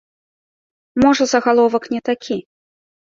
Можа 1.05 1.23
загаловак 1.33 1.83
не 1.95 2.01
такі. 2.11 2.41